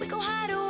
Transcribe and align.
We 0.00 0.06
go 0.06 0.18
hide 0.18 0.48
away. 0.50 0.69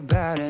about 0.00 0.38
it. 0.38 0.49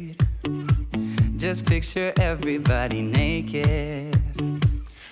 Just 1.41 1.65
picture 1.65 2.13
everybody 2.19 3.01
naked. 3.01 4.15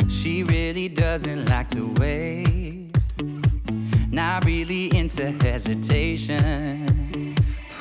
She 0.08 0.44
really 0.44 0.88
doesn't 0.88 1.50
like 1.50 1.72
to 1.72 1.92
wait. 1.98 2.92
Not 4.12 4.46
really 4.46 4.96
into 4.96 5.32
hesitation. 5.32 7.36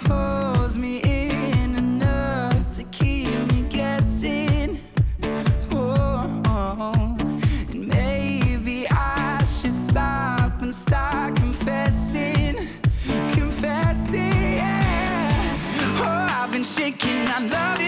Pulls 0.04 0.78
me 0.78 1.02
in 1.02 1.76
enough 1.76 2.74
to 2.76 2.84
keep 2.84 3.38
me 3.52 3.66
guessing. 3.68 4.80
Oh, 5.70 7.14
and 7.68 7.86
maybe 7.86 8.88
I 8.88 9.44
should 9.44 9.74
stop 9.74 10.62
and 10.62 10.74
start 10.74 11.36
confessing, 11.36 12.66
confessing. 13.30 14.54
Yeah. 14.56 15.58
Oh, 15.98 16.26
I've 16.30 16.50
been 16.50 16.64
shaking. 16.64 17.28
I 17.28 17.40
love 17.40 17.80
it 17.82 17.87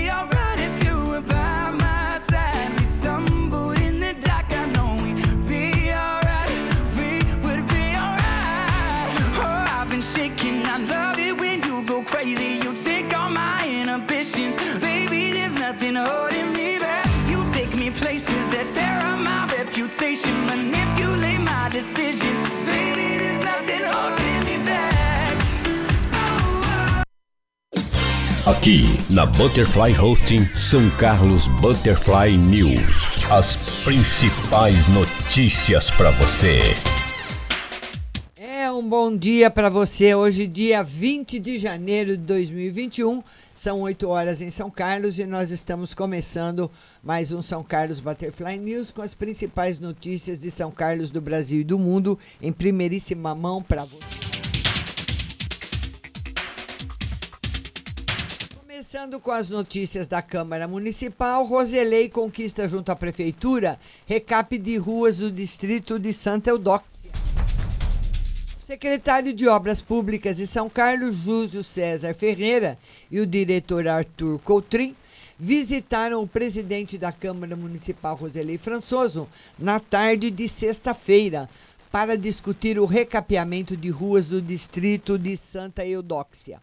Aqui 28.61 28.85
na 29.09 29.25
Butterfly 29.25 29.99
Hosting 29.99 30.45
São 30.53 30.87
Carlos 30.91 31.47
Butterfly 31.47 32.37
News. 32.37 33.23
As 33.31 33.55
principais 33.83 34.85
notícias 34.85 35.89
para 35.89 36.11
você. 36.11 36.59
É 38.37 38.71
um 38.71 38.87
bom 38.87 39.17
dia 39.17 39.49
para 39.49 39.67
você. 39.67 40.13
Hoje, 40.13 40.45
dia 40.45 40.83
20 40.83 41.39
de 41.39 41.57
janeiro 41.57 42.15
de 42.15 42.23
2021, 42.23 43.23
são 43.55 43.81
8 43.81 44.07
horas 44.07 44.43
em 44.43 44.51
São 44.51 44.69
Carlos 44.69 45.17
e 45.17 45.25
nós 45.25 45.49
estamos 45.49 45.95
começando 45.95 46.69
mais 47.01 47.33
um 47.33 47.41
São 47.41 47.63
Carlos 47.63 47.99
Butterfly 47.99 48.59
News 48.59 48.91
com 48.91 49.01
as 49.01 49.15
principais 49.15 49.79
notícias 49.79 50.41
de 50.41 50.51
São 50.51 50.69
Carlos, 50.69 51.09
do 51.09 51.19
Brasil 51.19 51.61
e 51.61 51.63
do 51.63 51.79
mundo 51.79 52.15
em 52.39 52.53
primeiríssima 52.53 53.33
mão 53.33 53.63
para 53.63 53.85
você. 53.85 54.30
Começando 58.91 59.21
com 59.21 59.31
as 59.31 59.49
notícias 59.49 60.05
da 60.05 60.21
Câmara 60.21 60.67
Municipal, 60.67 61.45
Roselei 61.45 62.09
conquista 62.09 62.67
junto 62.67 62.91
à 62.91 62.95
Prefeitura 62.95 63.79
recap 64.05 64.57
de 64.57 64.75
ruas 64.75 65.15
do 65.15 65.31
distrito 65.31 65.97
de 65.97 66.11
Santa 66.11 66.49
Eudóxia. 66.49 67.09
O 68.61 68.65
secretário 68.65 69.31
de 69.31 69.47
Obras 69.47 69.81
Públicas 69.81 70.35
de 70.35 70.45
São 70.45 70.69
Carlos, 70.69 71.15
Júlio 71.15 71.63
César 71.63 72.13
Ferreira, 72.13 72.77
e 73.09 73.21
o 73.21 73.25
diretor 73.25 73.87
Arthur 73.87 74.39
Coutrin 74.39 74.93
visitaram 75.39 76.21
o 76.21 76.27
presidente 76.27 76.97
da 76.97 77.13
Câmara 77.13 77.55
Municipal, 77.55 78.17
Roselei 78.17 78.57
Françoso, 78.57 79.25
na 79.57 79.79
tarde 79.79 80.29
de 80.29 80.49
sexta-feira, 80.49 81.49
para 81.89 82.17
discutir 82.17 82.77
o 82.77 82.83
recapeamento 82.83 83.77
de 83.77 83.89
ruas 83.89 84.27
do 84.27 84.41
distrito 84.41 85.17
de 85.17 85.37
Santa 85.37 85.85
Eudóxia. 85.85 86.61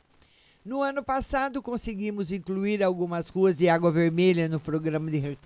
No 0.69 0.83
ano 0.83 1.03
passado, 1.03 1.63
conseguimos 1.63 2.31
incluir 2.31 2.83
algumas 2.83 3.31
ruas 3.31 3.57
de 3.57 3.71
água 3.71 3.91
vermelha 3.91 4.51
no 4.51 4.61
programa 4.61 5.11
de 5.11 5.39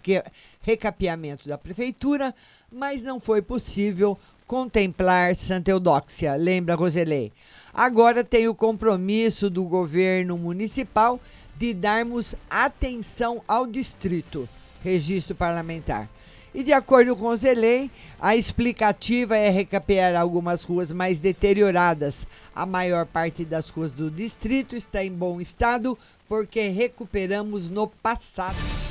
recapeamento 0.61 1.49
da 1.49 1.57
Prefeitura, 1.57 2.35
mas 2.73 3.05
não 3.05 3.21
foi 3.21 3.41
possível 3.41 4.19
contemplar 4.49 5.37
Santa 5.37 5.71
Eudóxia, 5.71 6.35
lembra 6.35 6.75
Roselei. 6.75 7.33
Agora 7.73 8.25
tem 8.25 8.49
o 8.49 8.55
compromisso 8.55 9.49
do 9.49 9.62
governo 9.62 10.37
municipal 10.37 11.21
de 11.57 11.73
darmos 11.73 12.35
atenção 12.50 13.45
ao 13.47 13.64
distrito, 13.64 14.49
registro 14.83 15.37
parlamentar. 15.37 16.09
E 16.55 16.63
de 16.63 16.73
acordo 16.73 17.17
com 17.17 17.35
Zelei, 17.35 17.91
a 18.21 18.37
explicativa 18.37 19.37
é 19.37 19.49
recapear 19.49 20.15
algumas 20.15 20.63
ruas 20.63 20.93
mais 20.93 21.19
deterioradas. 21.19 22.27
A 22.55 22.67
maior 22.67 23.07
parte 23.07 23.45
das 23.45 23.71
ruas 23.71 23.91
do 23.91 24.11
distrito 24.11 24.77
está 24.77 25.03
em 25.03 25.11
bom 25.11 25.41
estado 25.41 25.99
porque 26.29 26.69
recuperamos 26.69 27.69
no 27.71 27.87
passado. 27.87 28.82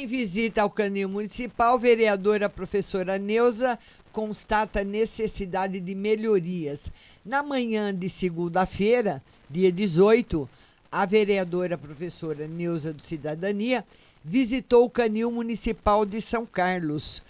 Em 0.00 0.06
visita 0.06 0.62
ao 0.62 0.70
Canil 0.70 1.10
Municipal, 1.10 1.78
vereadora 1.78 2.48
professora 2.48 3.18
Neuza 3.18 3.78
constata 4.10 4.82
necessidade 4.82 5.78
de 5.78 5.94
melhorias. 5.94 6.90
Na 7.22 7.42
manhã 7.42 7.94
de 7.94 8.08
segunda-feira, 8.08 9.22
dia 9.48 9.70
18, 9.70 10.48
a 10.90 11.04
vereadora 11.04 11.76
professora 11.76 12.48
Neuza 12.48 12.94
do 12.94 13.02
Cidadania 13.02 13.84
visitou 14.24 14.86
o 14.86 14.90
Canil 14.90 15.30
Municipal 15.30 16.06
de 16.06 16.22
São 16.22 16.46
Carlos 16.46 17.22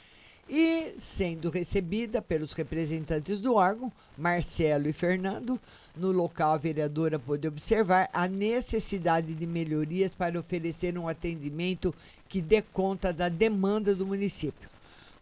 e, 0.51 0.97
sendo 0.99 1.49
recebida 1.49 2.21
pelos 2.21 2.53
representantes 2.53 3.41
do 3.41 3.55
órgão, 3.55 3.93
Marcelo 4.19 4.89
e 4.89 4.93
Fernando, 4.93 5.61
no 5.97 6.11
local 6.11 6.55
a 6.55 6.57
vereadora 6.57 7.21
pôde 7.21 7.47
observar 7.47 8.11
a 8.13 8.27
necessidade 8.27 9.33
de 9.33 9.47
melhorias 9.47 10.13
para 10.13 10.41
oferecer 10.41 10.99
um 10.99 11.07
atendimento 11.07 11.95
que 12.29 12.43
dê 12.43 12.61
conta 12.61 13.13
da 13.13 13.29
demanda 13.29 13.95
do 13.95 14.05
município. 14.05 14.69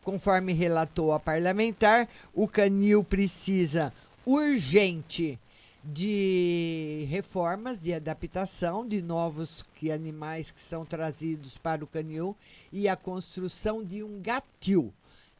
Conforme 0.02 0.54
relatou 0.54 1.12
a 1.12 1.20
parlamentar, 1.20 2.08
o 2.32 2.48
canil 2.48 3.04
precisa 3.04 3.92
urgente 4.24 5.38
de 5.84 7.06
reformas 7.10 7.84
e 7.84 7.92
adaptação 7.92 8.88
de 8.88 9.02
novos 9.02 9.62
que 9.74 9.92
animais 9.92 10.50
que 10.50 10.60
são 10.60 10.86
trazidos 10.86 11.58
para 11.58 11.84
o 11.84 11.86
canil 11.86 12.34
e 12.72 12.88
a 12.88 12.96
construção 12.96 13.84
de 13.84 14.02
um 14.02 14.22
gatil. 14.22 14.90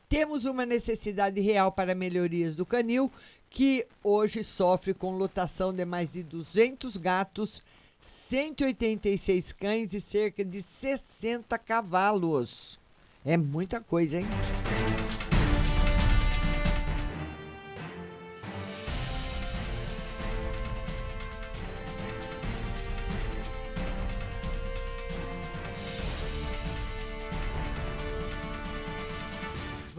Temos 0.09 0.47
uma 0.47 0.65
necessidade 0.65 1.41
real 1.41 1.71
para 1.71 1.95
melhorias 1.95 2.55
do 2.55 2.65
canil, 2.65 3.13
que 3.51 3.87
hoje 4.03 4.43
sofre 4.43 4.95
com 4.95 5.17
lotação 5.17 5.73
de 5.73 5.85
mais 5.85 6.13
de 6.15 6.23
200 6.23 6.97
gatos, 6.97 7.63
186 8.01 9.53
cães 9.53 9.93
e 9.93 10.01
cerca 10.01 10.45
de 10.45 10.63
60 10.63 11.59
cavalos. 11.59 12.79
É 13.25 13.37
muita 13.37 13.81
coisa, 13.81 14.19
hein? 14.19 14.27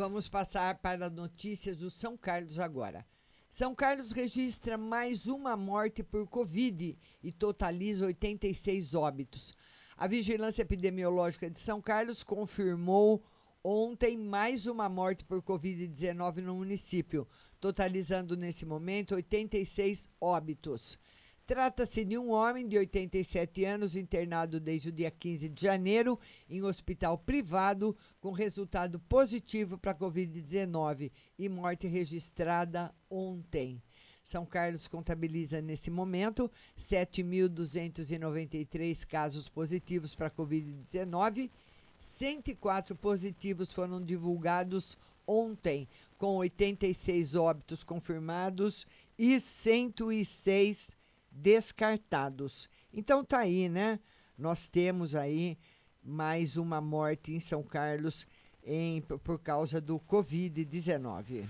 Vamos 0.09 0.27
passar 0.27 0.79
para 0.79 1.07
notícias 1.07 1.77
do 1.77 1.91
São 1.91 2.17
Carlos 2.17 2.57
agora. 2.57 3.05
São 3.47 3.75
Carlos 3.75 4.11
registra 4.11 4.75
mais 4.75 5.27
uma 5.27 5.55
morte 5.55 6.01
por 6.01 6.27
Covid 6.27 6.97
e 7.21 7.31
totaliza 7.31 8.07
86 8.07 8.95
óbitos. 8.95 9.53
A 9.95 10.07
Vigilância 10.07 10.63
Epidemiológica 10.63 11.47
de 11.47 11.59
São 11.59 11.79
Carlos 11.79 12.23
confirmou 12.23 13.23
ontem 13.63 14.17
mais 14.17 14.65
uma 14.65 14.89
morte 14.89 15.23
por 15.23 15.43
Covid-19 15.43 16.37
no 16.37 16.55
município, 16.55 17.27
totalizando 17.59 18.35
nesse 18.35 18.65
momento 18.65 19.13
86 19.13 20.09
óbitos. 20.19 20.97
Trata-se 21.49 22.05
de 22.05 22.15
um 22.15 22.29
homem 22.29 22.67
de 22.67 22.77
87 22.77 23.65
anos 23.65 23.95
internado 23.95 24.59
desde 24.59 24.89
o 24.89 24.91
dia 24.91 25.09
15 25.09 25.49
de 25.49 25.59
janeiro 25.59 26.19
em 26.47 26.61
hospital 26.61 27.17
privado 27.17 27.97
com 28.21 28.31
resultado 28.31 28.99
positivo 28.99 29.75
para 29.75 29.89
a 29.89 29.95
Covid-19 29.95 31.11
e 31.39 31.49
morte 31.49 31.87
registrada 31.87 32.93
ontem. 33.09 33.81
São 34.23 34.45
Carlos 34.45 34.87
contabiliza 34.87 35.59
nesse 35.59 35.89
momento 35.89 36.51
7.293 36.77 39.03
casos 39.07 39.49
positivos 39.49 40.13
para 40.13 40.27
a 40.27 40.31
Covid-19. 40.31 41.49
104 41.97 42.95
positivos 42.95 43.73
foram 43.73 43.99
divulgados 43.99 44.95
ontem, 45.25 45.87
com 46.15 46.37
86 46.37 47.33
óbitos 47.33 47.83
confirmados 47.83 48.85
e 49.17 49.39
106 49.39 50.98
descartados. 51.41 52.69
Então 52.93 53.23
tá 53.23 53.39
aí, 53.39 53.69
né? 53.69 53.99
Nós 54.37 54.67
temos 54.69 55.15
aí 55.15 55.57
mais 56.03 56.57
uma 56.57 56.79
morte 56.81 57.31
em 57.33 57.39
São 57.39 57.63
Carlos 57.63 58.25
em, 58.63 59.01
por- 59.01 59.39
causa 59.39 59.79
do 59.81 59.99
Covid-19. 59.99 61.45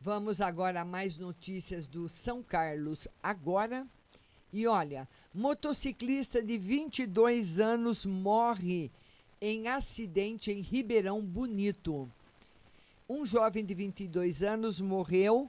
Vamos 0.00 0.40
agora 0.40 0.82
a 0.82 0.84
mais 0.84 1.18
notícias 1.18 1.86
do 1.86 2.08
São 2.08 2.42
Carlos 2.42 3.08
agora. 3.22 3.86
E 4.52 4.66
olha, 4.66 5.08
motociclista 5.34 6.42
de 6.42 6.56
22 6.56 7.58
anos 7.60 8.06
morre 8.06 8.90
em 9.40 9.66
acidente 9.68 10.50
em 10.52 10.60
Ribeirão 10.60 11.20
Bonito. 11.20 12.10
Um 13.08 13.24
jovem 13.24 13.64
de 13.64 13.72
22 13.72 14.42
anos 14.42 14.80
morreu 14.80 15.48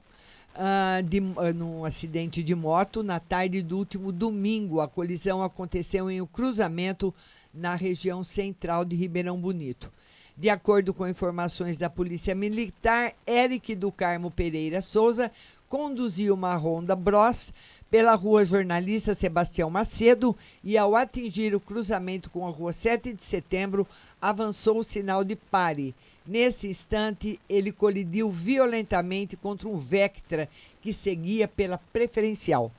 ah, 0.54 1.02
de, 1.04 1.20
ah, 1.36 1.52
num 1.52 1.84
acidente 1.84 2.40
de 2.40 2.54
moto 2.54 3.02
na 3.02 3.18
tarde 3.18 3.62
do 3.62 3.76
último 3.76 4.12
domingo. 4.12 4.80
A 4.80 4.86
colisão 4.86 5.42
aconteceu 5.42 6.08
em 6.08 6.20
um 6.20 6.26
cruzamento 6.26 7.12
na 7.52 7.74
região 7.74 8.22
central 8.22 8.84
de 8.84 8.94
Ribeirão 8.94 9.36
Bonito. 9.36 9.92
De 10.36 10.48
acordo 10.48 10.94
com 10.94 11.08
informações 11.08 11.76
da 11.76 11.90
Polícia 11.90 12.32
Militar, 12.32 13.12
Eric 13.26 13.74
do 13.74 13.90
Carmo 13.90 14.30
Pereira 14.30 14.80
Souza 14.80 15.28
conduziu 15.68 16.34
uma 16.34 16.54
Honda 16.54 16.94
Bros 16.94 17.52
pela 17.90 18.14
rua 18.14 18.44
Jornalista 18.44 19.14
Sebastião 19.14 19.68
Macedo 19.68 20.36
e, 20.62 20.78
ao 20.78 20.94
atingir 20.94 21.56
o 21.56 21.60
cruzamento 21.60 22.30
com 22.30 22.46
a 22.46 22.50
rua 22.50 22.72
7 22.72 23.14
de 23.14 23.22
setembro, 23.24 23.84
avançou 24.22 24.78
o 24.78 24.84
sinal 24.84 25.24
de 25.24 25.34
pare. 25.34 25.92
Nesse 26.28 26.68
instante, 26.68 27.40
ele 27.48 27.72
colidiu 27.72 28.30
violentamente 28.30 29.34
contra 29.34 29.66
um 29.66 29.78
Vectra 29.78 30.46
que 30.82 30.92
seguia 30.92 31.48
pela 31.48 31.78
preferencial. 31.78 32.70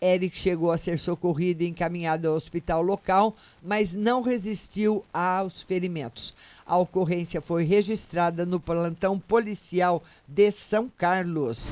Eric 0.00 0.38
chegou 0.38 0.70
a 0.70 0.78
ser 0.78 1.00
socorrido 1.00 1.64
e 1.64 1.68
encaminhado 1.68 2.28
ao 2.28 2.36
hospital 2.36 2.80
local, 2.80 3.34
mas 3.60 3.92
não 3.92 4.22
resistiu 4.22 5.04
aos 5.12 5.62
ferimentos. 5.62 6.32
A 6.64 6.76
ocorrência 6.76 7.40
foi 7.40 7.64
registrada 7.64 8.46
no 8.46 8.60
plantão 8.60 9.18
policial 9.18 10.04
de 10.28 10.52
São 10.52 10.88
Carlos. 10.96 11.64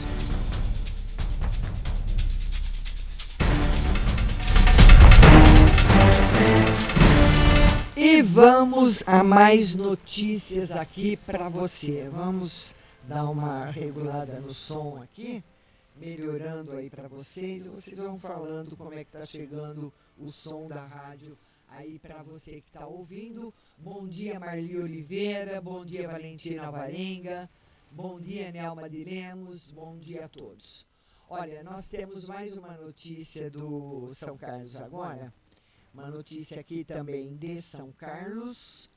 E 8.13 8.23
vamos 8.23 9.05
a 9.07 9.23
mais 9.23 9.77
notícias 9.77 10.73
aqui 10.73 11.17
para 11.17 11.49
você. 11.49 12.09
Vamos 12.09 12.75
dar 13.05 13.31
uma 13.31 13.67
regulada 13.67 14.41
no 14.41 14.53
som 14.53 15.01
aqui, 15.01 15.45
melhorando 15.95 16.73
aí 16.73 16.91
para 16.91 17.07
vocês. 17.07 17.69
Vocês 17.69 17.99
vão 17.99 18.19
falando 18.19 18.77
como 18.77 18.93
é 18.95 19.05
que 19.05 19.13
tá 19.13 19.25
chegando 19.25 19.93
o 20.19 20.33
som 20.33 20.67
da 20.67 20.85
rádio 20.85 21.39
aí 21.69 22.01
para 22.01 22.21
você 22.25 22.61
que 22.61 22.67
está 22.67 22.85
ouvindo. 22.85 23.55
Bom 23.79 24.09
dia, 24.09 24.41
Marli 24.41 24.77
Oliveira. 24.77 25.61
Bom 25.61 25.85
dia, 25.85 26.09
Valentina 26.09 26.67
Alvarenga. 26.67 27.49
Bom 27.93 28.21
dia, 28.21 28.51
Nelma 28.51 28.91
de 28.91 29.05
Lemos. 29.05 29.71
Bom 29.71 29.97
dia 29.97 30.25
a 30.25 30.29
todos. 30.29 30.85
Olha, 31.29 31.63
nós 31.63 31.89
temos 31.89 32.27
mais 32.29 32.57
uma 32.57 32.73
notícia 32.73 33.49
do 33.49 34.13
São 34.13 34.37
Carlos 34.37 34.75
agora. 34.75 35.33
Uma 35.93 36.09
notícia 36.09 36.61
aqui 36.61 36.85
também 36.85 37.37
de 37.37 37.61
São 37.61 37.91
Carlos 37.91 38.89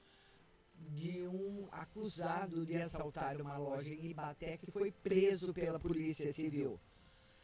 de 0.91 1.27
um 1.27 1.67
acusado 1.71 2.63
de 2.65 2.77
assaltar 2.77 3.41
uma 3.41 3.57
loja 3.57 3.91
em 3.91 4.11
Ibaté 4.11 4.57
que 4.57 4.69
foi 4.69 4.91
preso 4.91 5.51
pela 5.53 5.79
Polícia 5.79 6.31
Civil. 6.31 6.79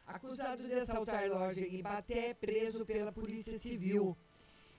Acusado 0.05 0.67
de 0.67 0.73
assaltar 0.73 1.27
loja 1.29 1.61
em 1.61 1.79
Ibaté, 1.79 2.35
preso 2.35 2.85
pela 2.85 3.11
Polícia 3.11 3.57
Civil. 3.57 4.15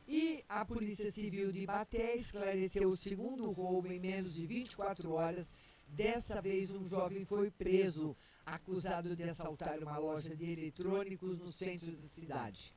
E 0.06 0.44
a 0.48 0.64
Polícia 0.64 1.10
Civil 1.10 1.50
de 1.50 1.62
Ibaté 1.62 2.14
esclareceu 2.14 2.90
o 2.90 2.96
segundo 2.96 3.50
roubo 3.50 3.92
em 3.92 3.98
menos 3.98 4.34
de 4.34 4.46
24 4.46 5.10
horas. 5.12 5.52
Dessa 5.88 6.40
vez, 6.40 6.70
um 6.70 6.88
jovem 6.88 7.24
foi 7.24 7.50
preso, 7.50 8.16
acusado 8.46 9.16
de 9.16 9.24
assaltar 9.24 9.80
uma 9.80 9.98
loja 9.98 10.34
de 10.36 10.50
eletrônicos 10.50 11.38
no 11.38 11.50
centro 11.50 11.90
da 11.90 12.08
cidade. 12.08 12.72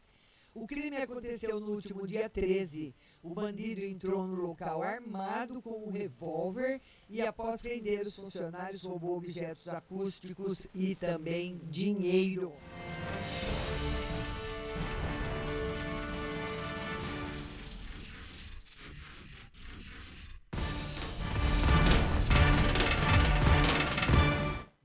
O 0.55 0.67
crime 0.67 0.97
aconteceu 0.97 1.59
no 1.59 1.71
último 1.71 2.05
dia 2.05 2.29
13. 2.29 2.93
O 3.23 3.33
bandido 3.33 3.83
entrou 3.83 4.27
no 4.27 4.35
local 4.35 4.83
armado 4.83 5.59
com 5.63 5.87
um 5.87 5.89
revólver 5.89 6.79
e, 7.09 7.23
após 7.23 7.61
render 7.63 8.05
os 8.05 8.15
funcionários, 8.15 8.83
roubou 8.83 9.17
objetos 9.17 9.67
acústicos 9.67 10.67
e 10.75 10.93
também 10.93 11.59
dinheiro. 11.71 12.53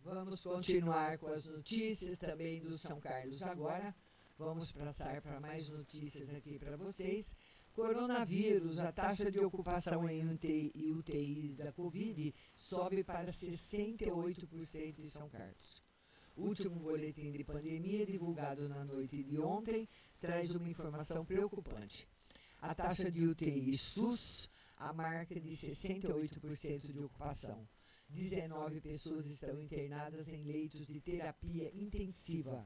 Vamos 0.02 0.40
continuar 0.40 1.18
com 1.18 1.26
as 1.28 1.44
notícias 1.46 2.18
também 2.18 2.58
do 2.58 2.72
São 2.72 2.98
Carlos 2.98 3.42
agora. 3.42 3.94
Vamos 4.38 4.70
passar 4.70 5.20
para 5.20 5.40
mais 5.40 5.68
notícias 5.68 6.32
aqui 6.32 6.60
para 6.60 6.76
vocês. 6.76 7.34
Coronavírus, 7.74 8.78
a 8.78 8.92
taxa 8.92 9.32
de 9.32 9.40
ocupação 9.40 10.08
em 10.08 10.32
UTI, 10.32 10.70
e 10.76 10.92
UTIs 10.92 11.56
da 11.56 11.72
Covid 11.72 12.32
sobe 12.54 13.02
para 13.02 13.32
68% 13.32 15.00
em 15.00 15.08
São 15.08 15.28
Carlos. 15.28 15.82
O 16.36 16.44
último 16.44 16.76
boletim 16.76 17.32
de 17.32 17.42
pandemia, 17.42 18.06
divulgado 18.06 18.68
na 18.68 18.84
noite 18.84 19.24
de 19.24 19.40
ontem, 19.40 19.88
traz 20.20 20.54
uma 20.54 20.68
informação 20.68 21.24
preocupante. 21.24 22.06
A 22.62 22.72
taxa 22.76 23.10
de 23.10 23.26
UTI 23.26 23.76
SUS, 23.76 24.48
a 24.76 24.92
marca 24.92 25.34
de 25.40 25.50
68% 25.50 26.92
de 26.92 27.00
ocupação. 27.00 27.66
19 28.08 28.80
pessoas 28.80 29.26
estão 29.26 29.60
internadas 29.60 30.28
em 30.28 30.44
leitos 30.44 30.86
de 30.86 31.00
terapia 31.00 31.72
intensiva. 31.74 32.64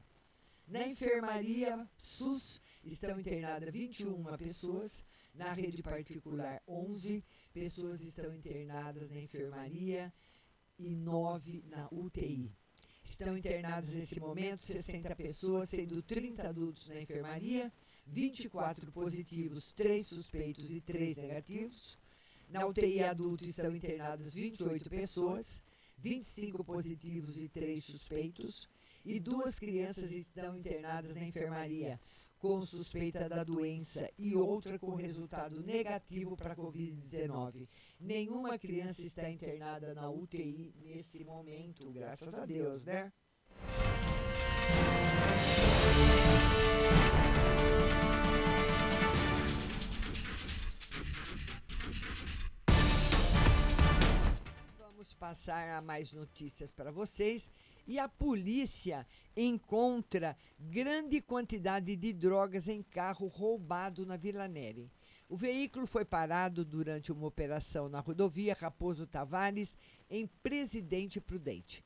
Na 0.73 0.87
enfermaria 0.87 1.87
SUS 1.99 2.59
estão 2.83 3.19
internadas 3.19 3.71
21 3.71 4.23
pessoas, 4.37 5.05
na 5.35 5.53
rede 5.53 5.83
particular 5.83 6.63
11 6.67 7.23
pessoas 7.53 8.01
estão 8.01 8.33
internadas 8.33 9.07
na 9.11 9.21
enfermaria 9.21 10.11
e 10.79 10.95
9 10.95 11.63
na 11.67 11.87
UTI. 11.91 12.51
Estão 13.05 13.37
internadas 13.37 13.93
nesse 13.93 14.19
momento 14.19 14.63
60 14.63 15.15
pessoas, 15.15 15.69
sendo 15.69 16.01
30 16.01 16.49
adultos 16.49 16.87
na 16.87 16.99
enfermaria, 16.99 17.71
24 18.07 18.91
positivos, 18.91 19.73
3 19.73 20.07
suspeitos 20.07 20.71
e 20.71 20.81
3 20.81 21.17
negativos. 21.17 21.99
Na 22.49 22.65
UTI 22.65 23.03
adulto 23.03 23.45
estão 23.45 23.75
internadas 23.75 24.33
28 24.33 24.89
pessoas, 24.89 25.61
25 25.99 26.63
positivos 26.63 27.39
e 27.39 27.47
3 27.47 27.85
suspeitos 27.85 28.67
e 29.05 29.19
duas 29.19 29.59
crianças 29.59 30.11
estão 30.11 30.55
internadas 30.55 31.15
na 31.15 31.23
enfermaria 31.25 31.99
com 32.37 32.61
suspeita 32.65 33.29
da 33.29 33.41
doença 33.41 34.09
e 34.17 34.35
outra 34.35 34.77
com 34.77 34.95
resultado 34.95 35.61
negativo 35.61 36.35
para 36.35 36.51
a 36.53 36.55
Covid-19. 36.55 37.69
Nenhuma 37.99 38.59
criança 38.59 39.01
está 39.01 39.29
internada 39.29 39.93
na 39.93 40.09
UTI 40.09 40.73
nesse 40.81 41.23
momento, 41.23 41.89
graças 41.91 42.33
a 42.33 42.45
Deus, 42.45 42.83
né? 42.83 43.13
Vamos 54.77 55.13
passar 55.13 55.77
a 55.77 55.81
mais 55.81 56.11
notícias 56.11 56.71
para 56.71 56.91
vocês. 56.91 57.49
E 57.85 57.99
a 57.99 58.07
polícia 58.07 59.05
encontra 59.35 60.37
grande 60.57 61.21
quantidade 61.21 61.95
de 61.95 62.13
drogas 62.13 62.67
em 62.67 62.81
carro 62.81 63.27
roubado 63.27 64.05
na 64.05 64.15
Vila 64.15 64.47
Neri. 64.47 64.89
O 65.27 65.35
veículo 65.35 65.85
foi 65.85 66.05
parado 66.05 66.63
durante 66.63 67.11
uma 67.11 67.27
operação 67.27 67.89
na 67.89 67.99
rodovia 67.99 68.53
Raposo 68.53 69.05
Tavares, 69.05 69.75
em 70.09 70.27
Presidente 70.27 71.19
Prudente. 71.19 71.83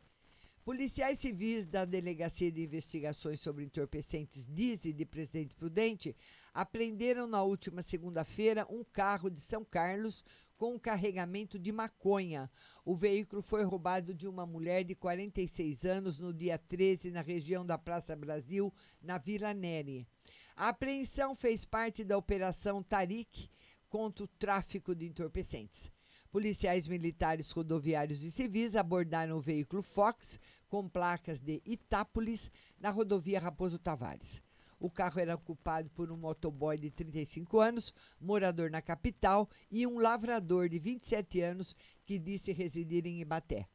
Policiais 0.67 1.19
civis 1.19 1.65
da 1.65 1.85
Delegacia 1.85 2.51
de 2.51 2.61
Investigações 2.61 3.39
sobre 3.39 3.63
Entorpecentes 3.63 4.45
DIZI 4.45 4.91
de 4.91 5.05
Presidente 5.05 5.55
Prudente 5.55 6.13
apreenderam 6.53 7.25
na 7.25 7.41
última 7.41 7.81
segunda-feira 7.81 8.67
um 8.69 8.83
carro 8.83 9.29
de 9.29 9.39
São 9.39 9.63
Carlos 9.63 10.25
com 10.57 10.79
carregamento 10.79 11.59
de 11.59 11.71
maconha. 11.71 12.49
O 12.83 12.95
veículo 12.95 13.41
foi 13.41 13.63
roubado 13.63 14.13
de 14.13 14.27
uma 14.27 14.45
mulher 14.45 14.83
de 14.83 14.95
46 14.95 15.85
anos 15.85 16.19
no 16.19 16.33
dia 16.33 16.57
13 16.57 17.11
na 17.11 17.21
região 17.21 17.65
da 17.65 17.77
Praça 17.77 18.15
Brasil, 18.15 18.73
na 19.01 19.17
Vila 19.17 19.53
Neri. 19.53 20.07
A 20.55 20.69
apreensão 20.69 21.35
fez 21.35 21.63
parte 21.63 22.03
da 22.03 22.17
Operação 22.17 22.81
Tarik 22.81 23.49
contra 23.87 24.25
o 24.25 24.27
tráfico 24.27 24.95
de 24.95 25.05
entorpecentes. 25.05 25.91
Policiais 26.31 26.87
militares, 26.87 27.51
rodoviários 27.51 28.23
e 28.23 28.31
civis 28.31 28.75
abordaram 28.75 29.37
o 29.37 29.41
veículo 29.41 29.81
Fox 29.81 30.39
com 30.67 30.89
placas 30.89 31.39
de 31.39 31.61
Itápolis 31.65 32.51
na 32.79 32.89
rodovia 32.89 33.39
Raposo 33.39 33.79
Tavares. 33.79 34.41
O 34.79 34.89
carro 34.89 35.19
era 35.19 35.35
ocupado 35.35 35.89
por 35.91 36.11
um 36.11 36.17
motoboy 36.17 36.77
de 36.77 36.91
35 36.91 37.59
anos, 37.59 37.93
morador 38.19 38.69
na 38.69 38.81
capital, 38.81 39.49
e 39.71 39.87
um 39.87 39.97
lavrador 39.97 40.69
de 40.69 40.77
27 40.77 41.41
anos 41.41 41.75
que 42.05 42.19
disse 42.19 42.51
residir 42.51 43.05
em 43.07 43.19
Ibaté. 43.19 43.67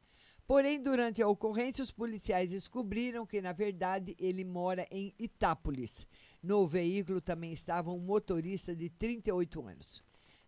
Porém, 0.45 0.81
durante 0.81 1.21
a 1.21 1.27
ocorrência, 1.27 1.83
os 1.83 1.91
policiais 1.91 2.51
descobriram 2.51 3.25
que, 3.25 3.41
na 3.41 3.53
verdade, 3.53 4.15
ele 4.19 4.43
mora 4.43 4.85
em 4.91 5.13
Itápolis. 5.17 6.05
No 6.41 6.67
veículo 6.67 7.21
também 7.21 7.53
estava 7.53 7.91
um 7.91 7.99
motorista 7.99 8.75
de 8.75 8.89
38 8.89 9.65
anos. 9.65 10.03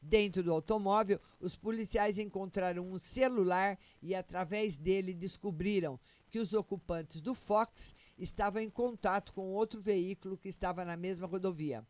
Dentro 0.07 0.43
do 0.43 0.53
automóvel, 0.53 1.19
os 1.39 1.55
policiais 1.55 2.19
encontraram 2.19 2.87
um 2.87 2.99
celular 2.99 3.75
e, 4.03 4.13
através 4.13 4.77
dele, 4.77 5.15
descobriram 5.15 5.99
que 6.29 6.37
os 6.37 6.53
ocupantes 6.53 7.21
do 7.21 7.33
Fox 7.33 7.91
estavam 8.15 8.61
em 8.61 8.69
contato 8.69 9.33
com 9.33 9.51
outro 9.51 9.81
veículo 9.81 10.37
que 10.37 10.47
estava 10.47 10.85
na 10.85 10.95
mesma 10.95 11.25
rodovia. 11.25 11.83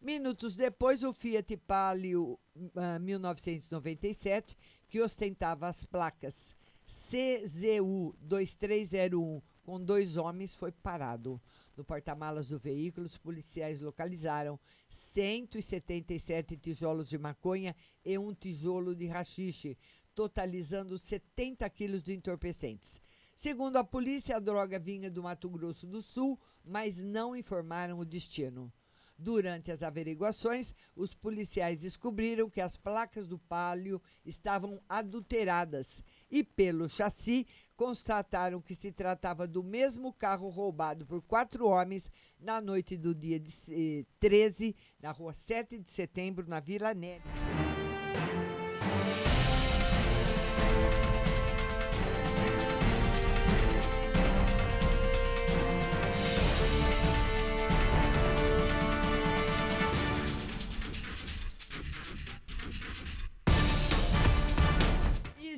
Minutos 0.00 0.54
depois, 0.54 1.02
o 1.02 1.12
Fiat 1.12 1.56
Palio 1.56 2.38
uh, 2.54 3.00
1997, 3.00 4.56
que 4.88 5.00
ostentava 5.00 5.66
as 5.66 5.84
placas 5.84 6.54
CZU 6.86 8.14
2301 8.20 9.42
com 9.64 9.80
dois 9.80 10.16
homens, 10.16 10.54
foi 10.54 10.70
parado. 10.70 11.40
No 11.76 11.84
porta-malas 11.84 12.48
do 12.48 12.58
veículo, 12.58 13.06
os 13.06 13.16
policiais 13.16 13.80
localizaram 13.80 14.58
177 14.88 16.56
tijolos 16.56 17.08
de 17.08 17.16
maconha 17.16 17.74
e 18.04 18.18
um 18.18 18.34
tijolo 18.34 18.94
de 18.94 19.06
rachixe, 19.06 19.78
totalizando 20.14 20.98
70 20.98 21.68
quilos 21.70 22.02
de 22.02 22.14
entorpecentes. 22.14 23.00
Segundo 23.34 23.76
a 23.76 23.84
polícia, 23.84 24.36
a 24.36 24.40
droga 24.40 24.78
vinha 24.78 25.10
do 25.10 25.22
Mato 25.22 25.48
Grosso 25.48 25.86
do 25.86 26.02
Sul, 26.02 26.38
mas 26.62 27.02
não 27.02 27.34
informaram 27.34 27.98
o 27.98 28.04
destino. 28.04 28.70
Durante 29.16 29.70
as 29.70 29.82
averiguações, 29.82 30.74
os 30.96 31.12
policiais 31.12 31.82
descobriram 31.82 32.48
que 32.48 32.60
as 32.60 32.78
placas 32.78 33.26
do 33.26 33.38
Palio 33.38 34.00
estavam 34.24 34.80
adulteradas 34.88 36.02
e, 36.30 36.42
pelo 36.42 36.88
chassi, 36.88 37.46
constataram 37.80 38.60
que 38.60 38.74
se 38.74 38.92
tratava 38.92 39.46
do 39.46 39.62
mesmo 39.62 40.12
carro 40.12 40.50
roubado 40.50 41.06
por 41.06 41.22
quatro 41.22 41.66
homens 41.66 42.10
na 42.38 42.60
noite 42.60 42.94
do 42.94 43.14
dia 43.14 43.40
de, 43.40 43.50
eh, 43.70 44.04
13, 44.18 44.76
na 45.00 45.12
rua 45.12 45.32
7 45.32 45.78
de 45.78 45.88
setembro, 45.88 46.46
na 46.46 46.60
Vila 46.60 46.92
Neve. 46.92 47.24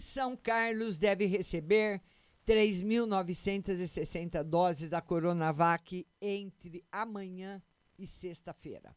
São 0.01 0.37
Carlos 0.37 0.99
deve 0.99 1.25
receber 1.25 2.01
3.960 2.46 4.42
doses 4.42 4.88
da 4.88 5.00
Coronavac 5.00 6.07
entre 6.20 6.85
amanhã 6.90 7.62
e 7.98 8.07
sexta-feira. 8.07 8.94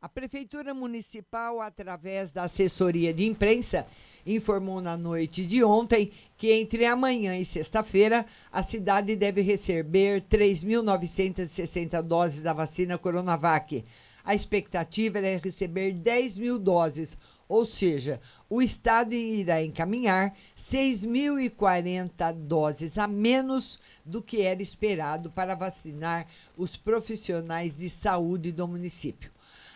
A 0.00 0.08
Prefeitura 0.08 0.74
Municipal, 0.74 1.60
através 1.60 2.32
da 2.32 2.42
assessoria 2.42 3.14
de 3.14 3.24
imprensa, 3.24 3.86
informou 4.26 4.80
na 4.80 4.96
noite 4.96 5.46
de 5.46 5.62
ontem 5.62 6.10
que 6.36 6.50
entre 6.50 6.84
amanhã 6.84 7.38
e 7.38 7.44
sexta-feira 7.44 8.26
a 8.50 8.64
cidade 8.64 9.14
deve 9.14 9.42
receber 9.42 10.22
3.960 10.22 12.02
doses 12.02 12.42
da 12.42 12.52
vacina 12.52 12.98
Coronavac. 12.98 13.84
A 14.24 14.34
expectativa 14.34 15.20
é 15.20 15.36
receber 15.36 15.92
10 15.92 16.38
mil 16.38 16.58
doses, 16.58 17.16
ou 17.52 17.66
seja, 17.66 18.18
o 18.48 18.62
Estado 18.62 19.12
irá 19.12 19.62
encaminhar 19.62 20.34
6.040 20.56 22.32
doses 22.32 22.96
a 22.96 23.06
menos 23.06 23.78
do 24.06 24.22
que 24.22 24.40
era 24.40 24.62
esperado 24.62 25.30
para 25.30 25.54
vacinar 25.54 26.26
os 26.56 26.78
profissionais 26.78 27.76
de 27.76 27.90
saúde 27.90 28.50
do 28.52 28.66
município. 28.66 29.30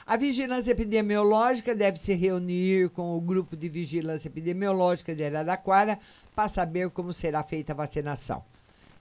A 0.06 0.16
vigilância 0.16 0.72
epidemiológica 0.72 1.74
deve 1.74 1.98
se 1.98 2.14
reunir 2.14 2.88
com 2.88 3.14
o 3.14 3.20
grupo 3.20 3.54
de 3.54 3.68
vigilância 3.68 4.28
epidemiológica 4.28 5.14
de 5.14 5.26
Araraquara 5.26 5.98
para 6.34 6.48
saber 6.48 6.88
como 6.88 7.12
será 7.12 7.42
feita 7.42 7.74
a 7.74 7.76
vacinação. 7.76 8.42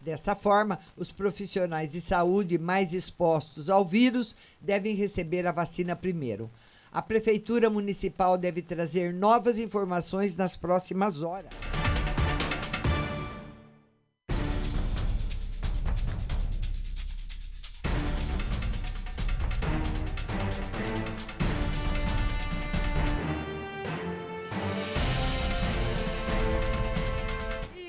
Desta 0.01 0.35
forma, 0.35 0.79
os 0.97 1.13
profissionais 1.13 1.93
de 1.93 2.01
saúde 2.01 2.57
mais 2.57 2.93
expostos 2.93 3.69
ao 3.69 3.85
vírus 3.85 4.35
devem 4.59 4.95
receber 4.95 5.47
a 5.47 5.53
vacina 5.53 5.95
primeiro. 5.95 6.51
A 6.95 7.01
Prefeitura 7.01 7.69
Municipal 7.69 8.37
deve 8.37 8.61
trazer 8.61 9.13
novas 9.13 9.59
informações 9.59 10.37
nas 10.37 10.55
próximas 10.55 11.21
horas. 11.21 11.51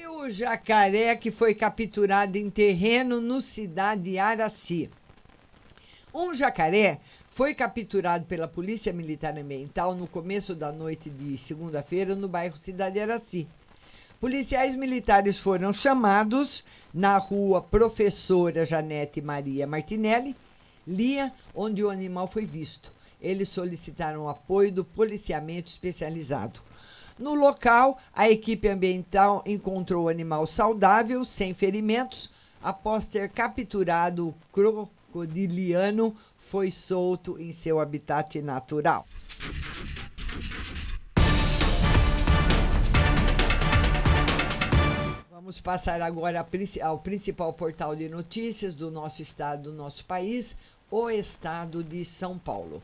O 0.08 0.28
jacaré 0.28 1.14
que 1.14 1.30
foi 1.30 1.54
capturado 1.54 2.36
em 2.36 2.50
terreno 2.50 3.20
no 3.20 3.40
cidade 3.40 4.18
Araci. 4.18 4.90
Um 6.12 6.34
jacaré 6.34 6.98
foi 7.36 7.52
capturado 7.52 8.24
pela 8.24 8.48
Polícia 8.48 8.94
Militar 8.94 9.36
Ambiental 9.36 9.94
no 9.94 10.06
começo 10.06 10.54
da 10.54 10.72
noite 10.72 11.10
de 11.10 11.36
segunda-feira 11.36 12.16
no 12.16 12.26
bairro 12.26 12.56
Cidade 12.56 12.98
Araci. 12.98 13.46
Policiais 14.18 14.74
militares 14.74 15.36
foram 15.36 15.70
chamados 15.70 16.64
na 16.94 17.18
rua 17.18 17.60
Professora 17.60 18.64
Janete 18.64 19.20
Maria 19.20 19.66
Martinelli, 19.66 20.34
Lia, 20.86 21.30
onde 21.54 21.84
o 21.84 21.90
animal 21.90 22.26
foi 22.26 22.46
visto. 22.46 22.90
Eles 23.20 23.50
solicitaram 23.50 24.30
apoio 24.30 24.72
do 24.72 24.82
policiamento 24.82 25.68
especializado. 25.68 26.60
No 27.18 27.34
local, 27.34 27.98
a 28.14 28.30
equipe 28.30 28.66
ambiental 28.66 29.44
encontrou 29.44 30.06
o 30.06 30.08
animal 30.08 30.46
saudável, 30.46 31.22
sem 31.22 31.52
ferimentos, 31.52 32.30
após 32.62 33.06
ter 33.06 33.28
capturado 33.28 34.28
o 34.28 34.34
crocodiliano, 34.50 36.16
foi 36.50 36.70
solto 36.70 37.38
em 37.40 37.52
seu 37.52 37.80
habitat 37.80 38.40
natural. 38.40 39.04
Vamos 45.30 45.60
passar 45.60 46.00
agora 46.02 46.44
ao 46.82 46.98
principal 46.98 47.52
portal 47.52 47.94
de 47.94 48.08
notícias 48.08 48.74
do 48.74 48.90
nosso 48.90 49.22
estado, 49.22 49.70
do 49.70 49.72
nosso 49.72 50.04
país, 50.04 50.56
o 50.90 51.08
estado 51.10 51.84
de 51.84 52.04
São 52.04 52.38
Paulo. 52.38 52.82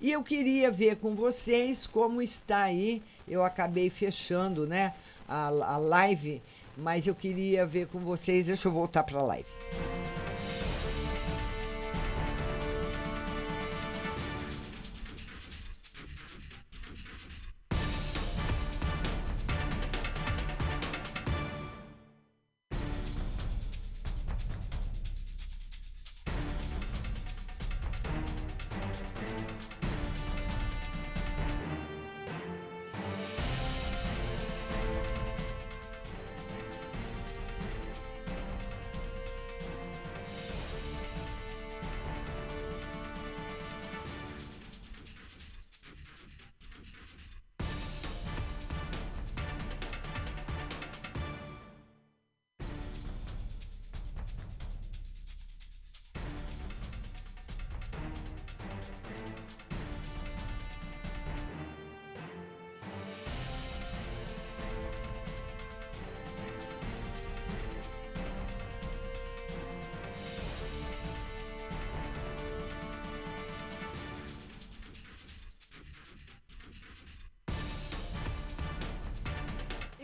E 0.00 0.10
eu 0.10 0.22
queria 0.22 0.70
ver 0.70 0.96
com 0.96 1.14
vocês 1.14 1.86
como 1.86 2.20
está 2.20 2.64
aí. 2.64 3.02
Eu 3.26 3.44
acabei 3.44 3.88
fechando, 3.88 4.66
né, 4.66 4.94
a, 5.28 5.46
a 5.46 5.76
live, 5.76 6.42
mas 6.76 7.06
eu 7.06 7.14
queria 7.14 7.64
ver 7.64 7.86
com 7.86 8.00
vocês. 8.00 8.46
Deixa 8.46 8.68
eu 8.68 8.72
voltar 8.72 9.04
para 9.04 9.20
a 9.20 9.22
live. 9.22 9.48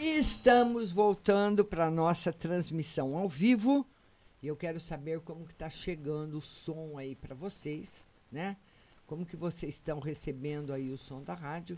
Estamos 0.00 0.92
voltando 0.92 1.64
para 1.64 1.86
a 1.86 1.90
nossa 1.90 2.32
transmissão 2.32 3.16
ao 3.16 3.28
vivo. 3.28 3.84
E 4.40 4.46
eu 4.46 4.54
quero 4.54 4.78
saber 4.78 5.18
como 5.18 5.44
que 5.44 5.52
está 5.52 5.68
chegando 5.68 6.38
o 6.38 6.40
som 6.40 6.96
aí 6.96 7.16
para 7.16 7.34
vocês, 7.34 8.06
né? 8.30 8.56
Como 9.08 9.26
que 9.26 9.34
vocês 9.34 9.74
estão 9.74 9.98
recebendo 9.98 10.72
aí 10.72 10.92
o 10.92 10.96
som 10.96 11.20
da 11.20 11.34
rádio? 11.34 11.76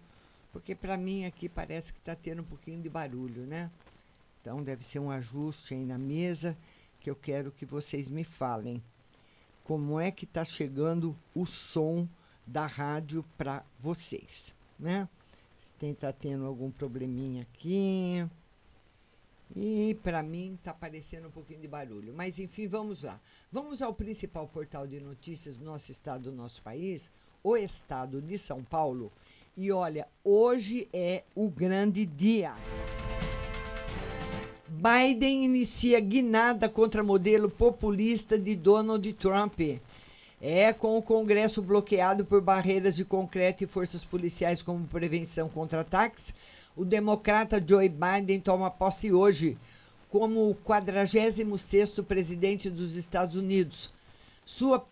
Porque 0.52 0.74
para 0.74 0.98
mim 0.98 1.24
aqui 1.24 1.48
parece 1.48 1.94
que 1.94 1.98
está 1.98 2.14
tendo 2.14 2.42
um 2.42 2.44
pouquinho 2.44 2.82
de 2.82 2.90
barulho, 2.90 3.46
né? 3.46 3.70
Então 4.42 4.62
deve 4.62 4.84
ser 4.84 4.98
um 4.98 5.10
ajuste 5.10 5.72
aí 5.72 5.86
na 5.86 5.96
mesa 5.96 6.54
que 7.00 7.08
eu 7.08 7.16
quero 7.16 7.50
que 7.50 7.64
vocês 7.64 8.06
me 8.06 8.22
falem. 8.22 8.82
Como 9.64 9.98
é 9.98 10.10
que 10.10 10.26
está 10.26 10.44
chegando 10.44 11.16
o 11.34 11.46
som 11.46 12.06
da 12.46 12.66
rádio 12.66 13.24
para 13.38 13.64
vocês, 13.78 14.54
né? 14.78 15.08
Se 15.60 15.74
tem 15.74 15.92
tá 15.94 16.10
tendo 16.10 16.46
algum 16.46 16.70
probleminha 16.70 17.42
aqui. 17.42 18.26
E 19.54 19.94
para 20.02 20.22
mim 20.22 20.58
tá 20.64 20.70
aparecendo 20.70 21.28
um 21.28 21.30
pouquinho 21.30 21.60
de 21.60 21.68
barulho. 21.68 22.14
Mas 22.16 22.38
enfim, 22.38 22.66
vamos 22.66 23.02
lá. 23.02 23.20
Vamos 23.52 23.82
ao 23.82 23.92
principal 23.92 24.48
portal 24.48 24.86
de 24.86 24.98
notícias 25.00 25.58
do 25.58 25.64
nosso 25.66 25.92
estado, 25.92 26.30
do 26.30 26.32
nosso 26.32 26.62
país, 26.62 27.10
o 27.44 27.58
estado 27.58 28.22
de 28.22 28.38
São 28.38 28.64
Paulo. 28.64 29.12
E 29.54 29.70
olha, 29.70 30.08
hoje 30.24 30.88
é 30.94 31.24
o 31.34 31.50
grande 31.50 32.06
dia. 32.06 32.54
Biden 34.66 35.44
inicia 35.44 36.00
guinada 36.00 36.70
contra 36.70 37.02
modelo 37.02 37.50
populista 37.50 38.38
de 38.38 38.56
Donald 38.56 39.12
Trump. 39.12 39.60
É 40.40 40.72
com 40.72 40.96
o 40.96 41.02
Congresso 41.02 41.60
bloqueado 41.60 42.24
por 42.24 42.40
barreiras 42.40 42.96
de 42.96 43.04
concreto 43.04 43.62
e 43.62 43.66
forças 43.66 44.02
policiais 44.02 44.62
como 44.62 44.86
prevenção 44.86 45.50
contra 45.50 45.82
ataques, 45.82 46.32
o 46.74 46.84
democrata 46.84 47.62
Joe 47.66 47.88
Biden 47.88 48.40
toma 48.40 48.70
posse 48.70 49.12
hoje 49.12 49.58
como 50.08 50.48
o 50.50 50.54
46º 50.54 52.02
presidente 52.04 52.70
dos 52.70 52.94
Estados 52.94 53.36
Unidos. 53.36 53.92
Sua 54.46 54.84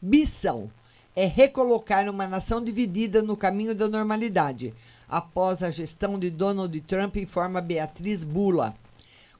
missão 0.00 0.68
é 1.14 1.26
recolocar 1.26 2.08
uma 2.08 2.26
nação 2.26 2.62
dividida 2.62 3.22
no 3.22 3.36
caminho 3.36 3.74
da 3.74 3.86
normalidade, 3.86 4.74
após 5.08 5.62
a 5.62 5.70
gestão 5.70 6.18
de 6.18 6.28
Donald 6.28 6.80
Trump, 6.82 7.16
informa 7.16 7.60
Beatriz 7.60 8.24
Bula. 8.24 8.74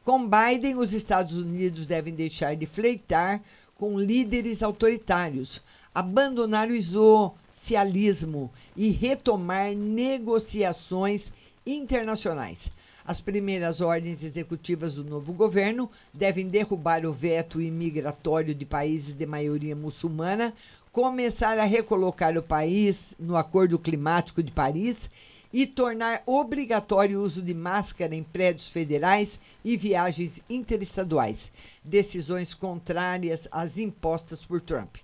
Com 0.04 0.28
Biden, 0.28 0.76
os 0.76 0.94
Estados 0.94 1.36
Unidos 1.36 1.86
devem 1.86 2.14
deixar 2.14 2.54
de 2.56 2.66
fleitar 2.66 3.40
com 3.78 3.98
líderes 3.98 4.62
autoritários, 4.62 5.60
abandonar 5.94 6.68
o 6.68 6.80
socialismo 7.52 8.50
e 8.76 8.90
retomar 8.90 9.74
negociações 9.74 11.30
internacionais. 11.66 12.70
As 13.04 13.20
primeiras 13.20 13.80
ordens 13.80 14.22
executivas 14.22 14.94
do 14.94 15.04
novo 15.04 15.32
governo 15.32 15.90
devem 16.14 16.48
derrubar 16.48 17.04
o 17.04 17.12
veto 17.12 17.60
imigratório 17.60 18.54
de 18.54 18.64
países 18.64 19.14
de 19.14 19.26
maioria 19.26 19.74
muçulmana, 19.74 20.54
começar 20.92 21.58
a 21.58 21.64
recolocar 21.64 22.36
o 22.36 22.42
país 22.42 23.14
no 23.18 23.36
Acordo 23.36 23.78
Climático 23.78 24.42
de 24.42 24.52
Paris 24.52 25.10
e 25.52 25.66
tornar 25.66 26.22
obrigatório 26.24 27.20
o 27.20 27.22
uso 27.22 27.42
de 27.42 27.52
máscara 27.52 28.14
em 28.14 28.22
prédios 28.22 28.68
federais 28.68 29.38
e 29.64 29.76
viagens 29.76 30.40
interestaduais, 30.48 31.52
decisões 31.84 32.54
contrárias 32.54 33.46
às 33.50 33.76
impostas 33.76 34.44
por 34.44 34.60
Trump. 34.60 34.96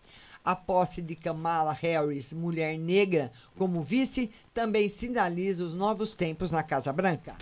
A 0.44 0.56
posse 0.56 1.02
de 1.02 1.14
Kamala 1.14 1.72
Harris, 1.72 2.32
mulher 2.32 2.78
negra, 2.78 3.30
como 3.56 3.82
vice, 3.82 4.30
também 4.54 4.88
sinaliza 4.88 5.62
os 5.62 5.74
novos 5.74 6.14
tempos 6.14 6.50
na 6.50 6.62
Casa 6.62 6.92
Branca. 6.92 7.36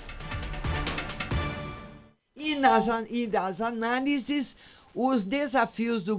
E 2.34 2.54
nas, 2.56 2.86
e 3.08 3.26
das 3.26 3.60
análises, 3.60 4.56
os 4.92 5.24
desafios 5.24 6.02
do, 6.02 6.16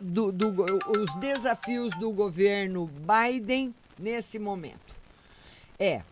do, 0.00 0.32
do, 0.32 0.54
os 0.98 1.14
desafios 1.16 1.90
do 1.98 2.10
governo 2.12 2.88
Biden 2.88 3.74
nesse 3.98 4.38
momento. 4.38 4.95
É, 5.78 6.02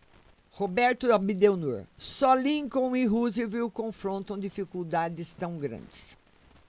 Roberto 0.52 1.10
Abdelnur, 1.12 1.82
só 1.98 2.34
Lincoln 2.34 2.94
e 2.94 3.06
Roosevelt 3.06 3.72
confrontam 3.72 4.38
dificuldades 4.38 5.34
tão 5.34 5.58
grandes. 5.58 6.16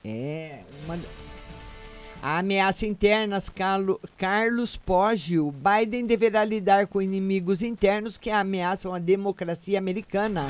É, 0.03 0.61
uma... 0.85 0.97
A 2.21 2.39
ameaça 2.39 2.87
interna, 2.87 3.39
Carlo, 3.53 4.01
Carlos 4.17 4.75
Poggio, 4.77 5.53
Biden 5.53 6.07
deverá 6.07 6.43
lidar 6.43 6.87
com 6.87 7.01
inimigos 7.01 7.61
internos 7.61 8.17
que 8.17 8.31
ameaçam 8.31 8.95
a 8.95 8.99
democracia 8.99 9.77
americana. 9.77 10.47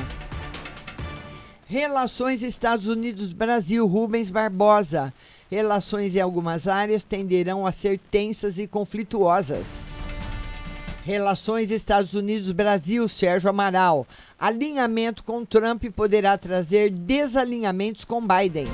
Relações 1.65 2.43
Estados 2.43 2.88
Unidos-Brasil, 2.88 3.86
Rubens 3.86 4.29
Barbosa. 4.29 5.13
Relações 5.51 6.15
em 6.15 6.21
algumas 6.21 6.67
áreas 6.67 7.03
tenderão 7.03 7.65
a 7.65 7.71
ser 7.71 7.99
tensas 7.99 8.60
e 8.60 8.67
conflituosas. 8.67 9.86
Relações 11.05 11.69
Estados 11.69 12.15
Unidos-Brasil, 12.15 13.07
Sérgio 13.07 13.47
Amaral. 13.47 14.07
Alinhamento 14.39 15.23
com 15.23 15.45
Trump 15.45 15.83
poderá 15.95 16.35
trazer 16.35 16.89
desalinhamentos 16.89 18.03
com 18.03 18.19
Biden. 18.25 18.65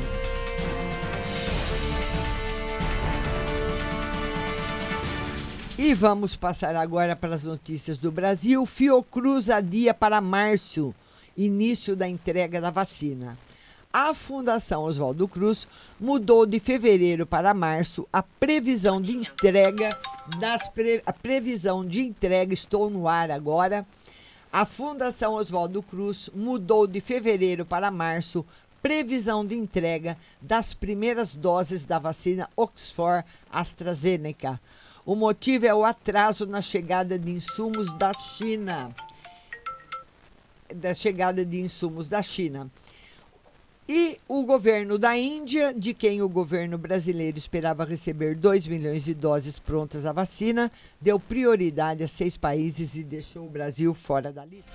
E 5.77 5.93
vamos 5.93 6.33
passar 6.33 6.73
agora 6.77 7.17
para 7.17 7.35
as 7.35 7.43
notícias 7.43 7.97
do 7.97 8.09
Brasil. 8.09 8.65
Fiocruz 8.65 9.49
adia 9.49 9.93
para 9.93 10.21
março 10.21 10.95
início 11.35 11.97
da 11.97 12.07
entrega 12.07 12.61
da 12.61 12.69
vacina. 12.69 13.37
A 13.93 14.13
Fundação 14.13 14.83
Oswaldo 14.83 15.27
Cruz 15.27 15.67
mudou 15.99 16.45
de 16.45 16.61
fevereiro 16.61 17.25
para 17.25 17.53
março 17.53 18.07
a 18.11 18.23
previsão 18.23 19.01
de 19.01 19.11
entrega 19.17 19.99
das 20.39 20.65
pre, 20.69 21.03
a 21.05 21.11
previsão 21.11 21.85
de 21.85 21.99
entrega 21.99 22.53
estou 22.53 22.89
no 22.89 23.05
ar 23.05 23.29
agora. 23.29 23.85
A 24.51 24.65
Fundação 24.65 25.33
Oswaldo 25.33 25.83
Cruz 25.83 26.29
mudou 26.33 26.87
de 26.87 27.01
fevereiro 27.01 27.65
para 27.65 27.91
março 27.91 28.45
previsão 28.81 29.45
de 29.45 29.55
entrega 29.55 30.17
das 30.41 30.73
primeiras 30.73 31.35
doses 31.35 31.85
da 31.85 31.99
vacina 31.99 32.49
Oxford 32.55 33.25
AstraZeneca. 33.51 34.57
O 35.05 35.15
motivo 35.15 35.65
é 35.65 35.75
o 35.75 35.83
atraso 35.83 36.45
na 36.45 36.61
chegada 36.61 37.19
de 37.19 37.29
insumos 37.29 37.91
da 37.93 38.13
China. 38.13 38.95
Da 40.73 40.93
chegada 40.93 41.43
de 41.43 41.59
insumos 41.59 42.07
da 42.07 42.21
China. 42.21 42.71
E 43.93 44.17
o 44.25 44.43
governo 44.43 44.97
da 44.97 45.17
Índia, 45.17 45.73
de 45.73 45.93
quem 45.93 46.21
o 46.21 46.29
governo 46.29 46.77
brasileiro 46.77 47.37
esperava 47.37 47.83
receber 47.83 48.37
2 48.37 48.65
milhões 48.65 49.03
de 49.03 49.13
doses 49.13 49.59
prontas 49.59 50.05
à 50.05 50.13
vacina, 50.13 50.71
deu 51.01 51.19
prioridade 51.19 52.01
a 52.01 52.07
seis 52.07 52.37
países 52.37 52.95
e 52.95 53.03
deixou 53.03 53.45
o 53.45 53.49
Brasil 53.49 53.93
fora 53.93 54.31
da 54.31 54.45
lista. 54.45 54.71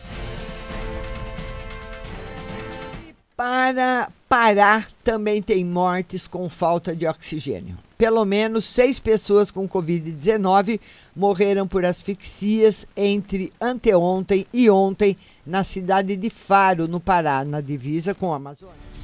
Para 3.35 4.13
Pará, 4.29 4.87
também 5.03 5.41
tem 5.41 5.65
mortes 5.65 6.29
com 6.29 6.47
falta 6.51 6.95
de 6.95 7.07
oxigênio. 7.07 7.79
Pelo 7.97 8.23
menos 8.27 8.67
seis 8.67 8.99
pessoas 8.99 9.51
com 9.51 9.67
Covid-19 9.67 10.79
morreram 11.15 11.67
por 11.67 11.87
asfixias 11.87 12.87
entre 12.95 13.51
anteontem 13.59 14.47
e 14.53 14.69
ontem 14.69 15.17
na 15.47 15.65
cidade 15.65 16.17
de 16.17 16.29
Faro, 16.29 16.87
no 16.87 17.01
Pará, 17.01 17.47
na 17.47 17.63
divisa 17.63 18.15
com 18.15 18.31
a 18.31 18.37
Amazônia. 18.37 18.96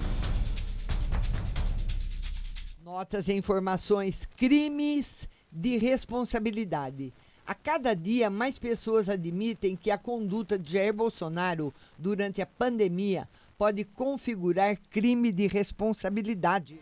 Notas 2.92 3.26
e 3.26 3.32
informações: 3.32 4.28
crimes 4.36 5.26
de 5.50 5.78
responsabilidade. 5.78 7.10
A 7.46 7.54
cada 7.54 7.94
dia, 7.94 8.28
mais 8.28 8.58
pessoas 8.58 9.08
admitem 9.08 9.74
que 9.74 9.90
a 9.90 9.96
conduta 9.96 10.58
de 10.58 10.74
Jair 10.74 10.92
Bolsonaro 10.92 11.72
durante 11.98 12.42
a 12.42 12.46
pandemia 12.46 13.26
pode 13.56 13.82
configurar 13.82 14.76
crime 14.90 15.32
de 15.32 15.46
responsabilidade. 15.46 16.78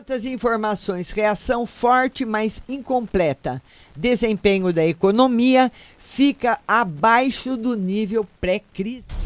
Notas 0.03 0.25
e 0.25 0.33
informações. 0.33 1.13
Reação 1.13 1.65
forte, 1.65 2.25
mas 2.25 2.61
incompleta. 2.69 3.63
Desempenho 3.95 4.73
da 4.73 4.85
economia 4.85 5.71
fica 5.97 6.59
abaixo 6.67 7.57
do 7.57 7.77
nível 7.77 8.27
pré-crise. 8.41 9.22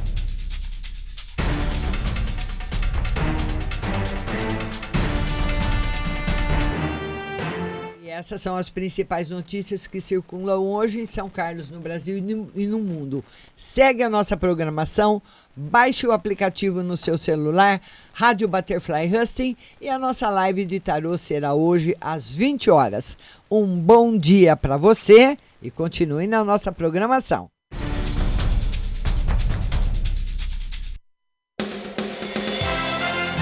Essas 8.16 8.40
são 8.40 8.57
as 8.57 8.70
principais 8.70 9.29
notícias 9.29 9.87
que 9.87 10.00
circulam 10.00 10.64
hoje 10.64 10.98
em 10.98 11.05
São 11.05 11.29
Carlos, 11.29 11.70
no 11.70 11.81
Brasil 11.81 12.16
e 12.16 12.66
no, 12.66 12.79
mundo. 12.79 13.22
Segue 13.55 14.02
a 14.02 14.09
nossa 14.09 14.35
programação, 14.38 15.20
baixe 15.55 16.07
o 16.07 16.12
aplicativo 16.12 16.83
no 16.83 16.96
seu 16.96 17.18
celular, 17.18 17.79
Rádio 18.14 18.48
Butterfly 18.48 19.14
Husting, 19.14 19.55
e 19.79 19.90
a 19.90 19.98
nossa 19.98 20.31
live 20.31 20.64
de 20.64 20.81
tarô 20.81 21.18
será 21.18 21.52
hoje 21.52 21.94
às 22.00 22.31
20 22.31 22.70
horas. 22.70 23.18
Um 23.50 23.79
bom 23.79 24.16
dia 24.16 24.57
para 24.57 24.79
você 24.79 25.37
e 25.61 25.70
continue 25.70 26.26
na 26.26 26.42
nossa 26.42 26.72
programação. 26.72 27.48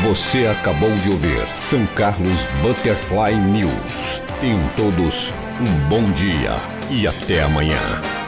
Você 0.03 0.47
acabou 0.47 0.91
de 0.97 1.11
ouvir 1.11 1.47
São 1.57 1.87
Carlos 1.95 2.41
Butterfly 2.61 3.37
News. 3.37 4.24
Tenham 4.45 4.69
todos 4.77 5.33
um 5.59 5.89
bom 5.89 6.03
dia 6.13 6.57
e 6.91 7.07
até 7.07 7.43
amanhã. 7.43 8.24